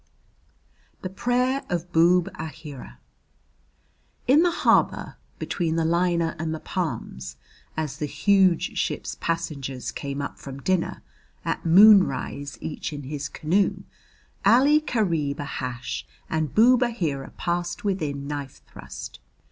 [1.03, 2.97] THE PRAYER OF BOOB AHEERA
[4.25, 7.35] In the harbour, between the liner and the palms,
[7.77, 11.03] as the huge ship's passengers came up from dinner,
[11.45, 13.83] at moonrise, each in his canoe,
[14.43, 19.19] Ali Kareeb Ahash and Boob Aheera passed within knife thrust.